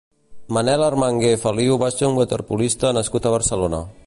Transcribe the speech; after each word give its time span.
Manel 0.57 0.85
Armangué 0.85 1.33
Feliu 1.43 1.79
va 1.85 1.93
ser 1.99 2.09
un 2.11 2.19
waterpolista 2.23 2.97
nascut 3.01 3.29
a 3.33 3.37
Barcelona. 3.39 3.89